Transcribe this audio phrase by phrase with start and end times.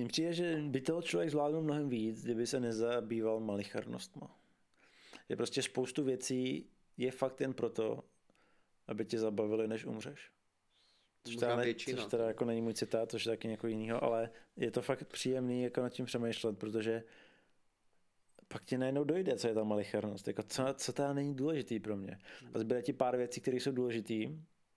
[0.00, 4.36] Mně přijde, že by toho člověk zvládl mnohem víc, kdyby se nezabýval malicharnostma.
[5.28, 8.04] Je prostě spoustu věcí je fakt jen proto,
[8.88, 10.30] aby tě zabavili, než umřeš.
[11.24, 14.30] Což teda, ne, což teda jako není můj citát, což je taky něco jiného, ale
[14.56, 17.02] je to fakt příjemný jako nad tím přemýšlet, protože
[18.48, 20.28] pak ti najednou dojde, co je ta malicharnost.
[20.28, 22.18] Jako co, co teda není důležitý pro mě.
[22.54, 24.14] A zbyde ti pár věcí, které jsou důležité,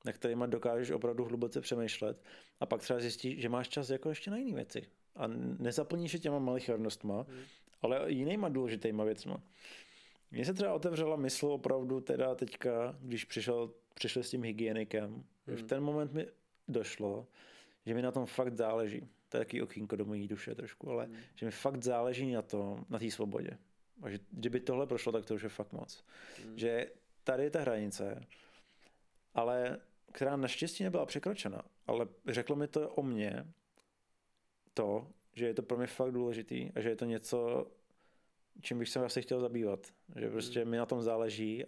[0.06, 2.24] na kterými dokážeš opravdu hluboce přemýšlet
[2.60, 4.88] a pak třeba zjistíš, že máš čas jako ještě na jiné věci.
[5.16, 5.28] A
[5.60, 7.44] nezaplníš je těma malicharnostma, hmm.
[7.82, 9.42] ale jinýma důležitýma věcma.
[10.32, 15.58] Mně se třeba otevřela mysl opravdu teda teďka, když přišel, přišel s tím hygienikem, hmm.
[15.58, 16.28] v ten moment mi
[16.68, 17.28] došlo,
[17.86, 19.10] že mi na tom fakt záleží.
[19.30, 21.16] To je taky okýnko do mojí duše trošku, ale hmm.
[21.36, 23.58] že mi fakt záleží na tom, na té svobodě.
[24.02, 26.04] A že kdyby tohle prošlo, tak to už je fakt moc.
[26.44, 26.58] Hmm.
[26.58, 26.92] Že
[27.24, 28.26] tady je ta hranice,
[29.34, 29.80] ale
[30.12, 33.46] která naštěstí nebyla překročena, ale řeklo mi to o mně
[34.74, 37.68] to, že je to pro mě fakt důležitý a že je to něco,
[38.62, 39.88] čím bych se asi chtěl zabývat.
[40.16, 40.72] Že prostě hmm.
[40.72, 41.64] mi na tom záleží,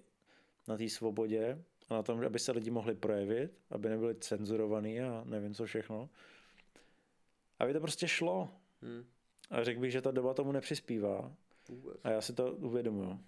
[0.67, 5.23] na té svobodě a na tom, aby se lidi mohli projevit, aby nebyli cenzurovaní a
[5.25, 6.09] nevím co všechno.
[7.59, 8.49] Aby to prostě šlo.
[8.81, 9.05] Hmm.
[9.49, 11.35] A řekl bych, že ta doba tomu nepřispívá.
[11.69, 11.97] Vůbec.
[12.03, 13.19] A já si to uvědomuji.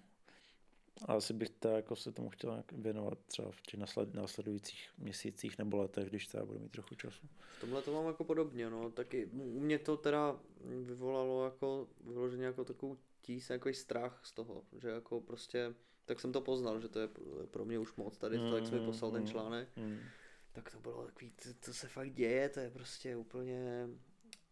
[1.04, 3.80] A asi bych to jako se tomu chtěl věnovat třeba v těch
[4.12, 7.26] následujících měsících nebo letech, když třeba budu mít trochu času.
[7.56, 10.40] V tomhle to mám jako podobně, no, taky u mě to teda
[10.84, 16.32] vyvolalo jako vyloženě jako takovou tíse, jako strach z toho, že jako prostě, tak jsem
[16.32, 17.08] to poznal, že to je
[17.50, 19.98] pro mě už moc tady, mm, to, jak jsem mi poslal mm, ten článek, mm.
[20.52, 23.88] tak to bylo takový, to, to se fakt děje, to je prostě úplně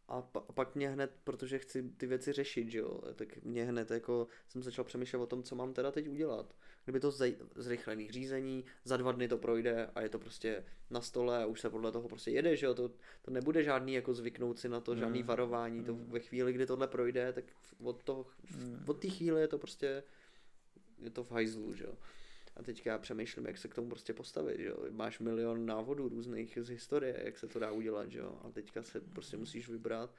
[0.09, 3.65] a, pa, a pak mě hned, protože chci ty věci řešit, že jo, tak mě
[3.65, 6.55] hned jako jsem začal přemýšlet o tom, co mám teda teď udělat.
[6.85, 7.12] Kdyby to
[7.57, 11.61] zrychlený řízení, za dva dny to projde a je to prostě na stole a už
[11.61, 12.89] se podle toho prostě jede, že jo, to,
[13.23, 15.27] to nebude žádný jako zvyknout si na to, žádný mm.
[15.27, 17.45] varování, to ve chvíli, kdy tohle projde, tak
[17.83, 18.84] od, toho, mm.
[18.87, 20.03] od té chvíle je to prostě,
[20.99, 21.95] je to v hajzlu, že jo.
[22.56, 24.77] A teďka já přemýšlím, jak se k tomu prostě postavit, že jo.
[24.91, 28.41] Máš milion návodů různých z historie, jak se to dá udělat, že jo.
[28.44, 30.15] A teďka se prostě musíš vybrat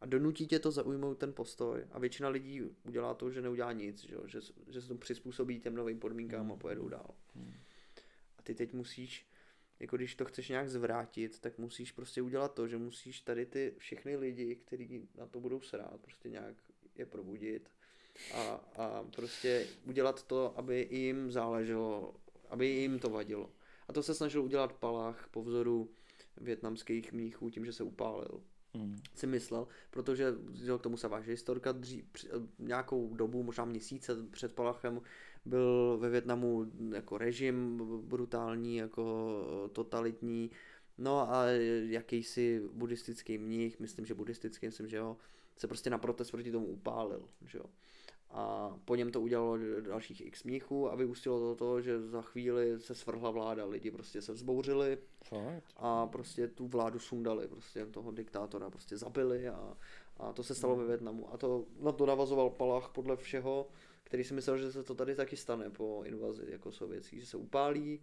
[0.00, 1.84] a donutí tě to zaujmout ten postoj.
[1.92, 4.22] A většina lidí udělá to, že neudělá nic, že, jo?
[4.26, 6.58] že, že se to přizpůsobí těm novým podmínkám a hmm.
[6.58, 7.14] pojedou dál.
[7.34, 7.54] Hmm.
[8.38, 9.26] A ty teď musíš,
[9.80, 13.74] jako když to chceš nějak zvrátit, tak musíš prostě udělat to, že musíš tady ty
[13.78, 16.56] všechny lidi, kteří na to budou srát, prostě nějak
[16.96, 17.70] je probudit
[18.34, 22.14] a, a prostě udělat to, aby jim záleželo,
[22.50, 23.50] aby jim to vadilo.
[23.88, 25.90] A to se snažil udělat Palach po vzoru
[26.36, 28.40] větnamských mníchů tím, že se upálil.
[28.74, 28.96] Hmm.
[29.14, 30.34] Si myslel, protože
[30.78, 32.04] k tomu se váže historka dří,
[32.58, 35.00] nějakou dobu, možná měsíce před Palachem
[35.44, 39.42] byl ve Větnamu jako režim brutální, jako
[39.72, 40.50] totalitní,
[40.98, 41.44] no a
[41.88, 45.16] jakýsi buddhistický mních, myslím, že buddhistický, myslím, že jo,
[45.56, 47.64] se prostě na protest proti tomu upálil, že jo.
[48.30, 52.80] A po něm to udělalo dalších x mnichů a vyústilo to to, že za chvíli
[52.80, 54.98] se svrhla vláda, lidi prostě se vzbouřili
[55.76, 59.76] a prostě tu vládu sundali, prostě toho diktátora prostě zabili a,
[60.16, 63.68] a to se stalo ve Větnamu a to na to navazoval Palach podle všeho,
[64.04, 67.36] který si myslel, že se to tady taky stane po invazi jako sovětský, že se
[67.36, 68.00] upálí,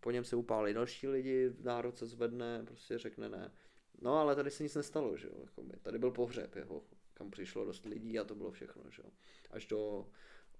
[0.00, 3.52] po něm se upálí další lidi, národ se zvedne, prostě řekne ne.
[4.00, 6.82] No ale tady se nic nestalo, že jo, jako tady byl pohřeb jeho,
[7.14, 9.10] kam přišlo dost lidí a to bylo všechno, že jo.
[9.50, 10.06] Až do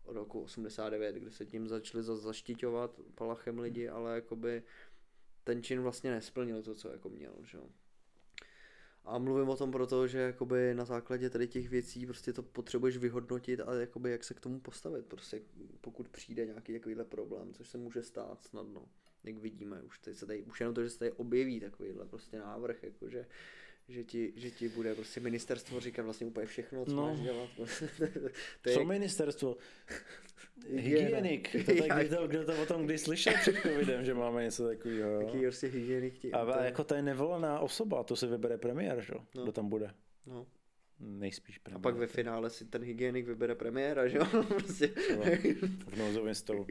[0.04, 4.62] roku 89, kdy se tím začali zaštiťovat palachem lidi, ale jakoby
[5.44, 7.68] ten čin vlastně nesplnil to, co jako měl, že jo.
[9.04, 12.96] A mluvím o tom proto, že jakoby na základě tady těch věcí prostě to potřebuješ
[12.96, 15.42] vyhodnotit a jakoby jak se k tomu postavit, prostě
[15.80, 18.88] pokud přijde nějaký takovýhle problém, což se může stát snadno,
[19.28, 22.38] jak vidíme, už, tady se tady, už jenom to, že se tady objeví takovýhle prostě
[22.38, 23.26] návrh, jakože
[23.88, 27.02] že ti, že ti bude prostě ministerstvo říkat vlastně úplně všechno, co no.
[27.02, 27.50] máš dělat.
[28.62, 28.74] to je...
[28.74, 29.56] Co ministerstvo?
[30.66, 31.66] Hygienik.
[31.66, 35.20] To tak, kdo, kdo to o tom kdy slyšel před covidem, že máme něco takového.
[35.20, 36.32] Jaký prostě hygienik ti.
[36.32, 36.62] A to...
[36.62, 39.14] jako ta je nevolená osoba, to se vybere premiér, že?
[39.14, 39.42] No.
[39.42, 39.90] Kdo tam bude.
[40.26, 40.46] No.
[41.00, 41.78] Nejspíš premiér.
[41.78, 44.24] A pak ve finále si ten hygienik vybere premiéra, že jo?
[44.48, 44.86] prostě.
[45.88, 46.66] v nouzovém stavu.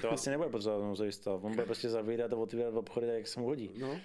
[0.00, 1.44] To vlastně nebude potřebovat nouzový stav.
[1.44, 3.70] On bude prostě zavírat a otvírat obchody, jak se mu hodí.
[3.78, 4.00] No,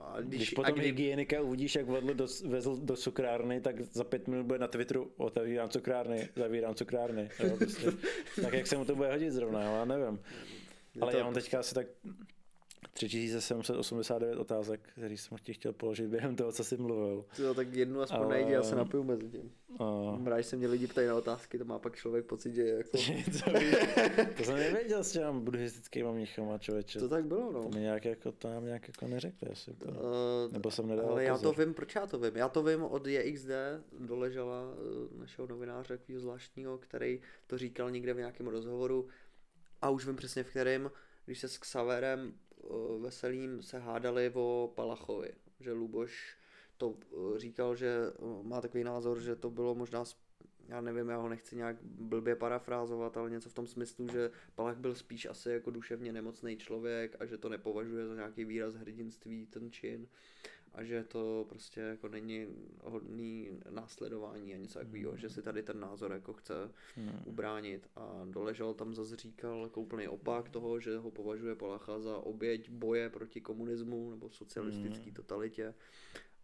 [0.00, 0.86] a když, když potom a kdy...
[0.86, 5.12] hygienika uvidíš, jak vedl do, vezl do cukrárny, tak za pět minut bude na Twitteru
[5.16, 7.30] otevírám cukrárny, zavírám cukrárny.
[7.44, 7.86] Jo, prostě.
[8.42, 10.20] tak jak se mu to bude hodit zrovna, já nevím.
[11.00, 11.18] Ale to...
[11.18, 11.86] já mám teďka asi tak
[12.92, 17.24] 3789 otázek, který jsem ti chtěl položit během toho, co jsi mluvil.
[17.36, 18.28] To tak jednu aspoň Ale...
[18.28, 19.52] najdi, já se napiju mezi tím.
[19.80, 20.28] Uh...
[20.28, 22.90] Rád se mě lidi ptají na otázky, to má pak člověk pocit, že jako...
[24.36, 26.98] to jsem nevěděl s těm buddhistickými mnichama, člověče.
[26.98, 27.62] To tak bylo, no.
[27.62, 29.70] To mi nějak jako, to nám nějak jako neřekli asi.
[29.70, 31.22] Uh, Nebo jsem nedal Ale pozor.
[31.22, 32.36] já to vím, proč já to vím?
[32.36, 33.50] Já to vím od JXD,
[33.98, 39.08] doležela eh, našeho novináře, takového zvláštního, který to říkal někde v nějakém rozhovoru
[39.82, 40.90] a už vím přesně v kterém,
[41.24, 42.32] když se s Xaverem
[42.98, 45.30] Veselým se hádali o Palachovi,
[45.60, 46.36] že Luboš
[46.76, 50.04] to eh, říkal, že eh, má takový názor, že to bylo možná
[50.68, 54.76] já nevím, já ho nechci nějak blbě parafrázovat, ale něco v tom smyslu, že Palach
[54.76, 59.46] byl spíš asi jako duševně nemocný člověk a že to nepovažuje za nějaký výraz hrdinství
[59.46, 60.08] ten čin
[60.74, 62.46] a že to prostě jako není
[62.84, 65.18] hodný následování a něco takového, mm.
[65.18, 66.54] že si tady ten názor jako chce
[66.96, 67.22] mm.
[67.24, 72.16] ubránit a doležel tam zase říkal jako úplný opak toho, že ho považuje Palacha za
[72.16, 75.14] oběť boje proti komunismu nebo socialistické mm.
[75.14, 75.74] totalitě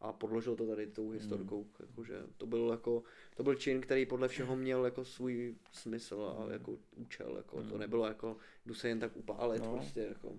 [0.01, 1.71] a podložil to tady tou historkou, mm.
[1.81, 3.03] jakože to byl jako,
[3.37, 7.69] to byl čin, který podle všeho měl jako svůj smysl a jako účel, jako mm.
[7.69, 8.37] to nebylo jako,
[8.67, 9.73] jdu se jen tak upálit no.
[9.73, 10.33] prostě jako.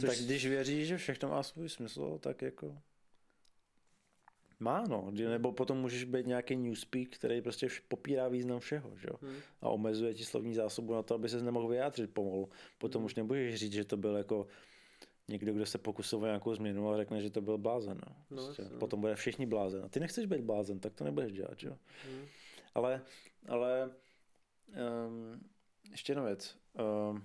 [0.00, 0.08] Což...
[0.08, 2.78] Tak když věříš, že všechno má svůj smysl, tak jako
[4.60, 5.10] má, no.
[5.10, 9.16] Nebo potom můžeš být nějaký newspeak, který prostě popírá význam všeho, že jo?
[9.22, 9.36] Hmm.
[9.60, 12.48] A omezuje ti slovní zásobu na to, aby se nemohl vyjádřit pomalu.
[12.78, 13.06] Potom hmm.
[13.06, 14.46] už nebudeš říct, že to byl jako
[15.28, 18.00] někdo, kdo se pokusil o nějakou změnu a řekne, že to byl blázen.
[18.06, 18.16] No.
[18.30, 18.64] No, prostě.
[18.72, 18.78] no.
[18.78, 19.84] Potom bude všichni blázen.
[19.84, 21.76] A ty nechceš být blázen, tak to nebudeš dělat, že jo?
[22.04, 22.24] Hmm.
[22.74, 23.02] Ale,
[23.48, 23.90] ale
[25.06, 25.40] um,
[25.90, 26.56] ještě jedna věc.
[27.10, 27.24] Um,